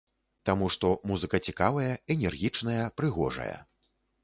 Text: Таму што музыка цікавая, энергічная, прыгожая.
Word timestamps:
Таму 0.49 0.69
што 0.75 0.89
музыка 1.09 1.41
цікавая, 1.51 1.93
энергічная, 2.15 2.81
прыгожая. 3.03 3.57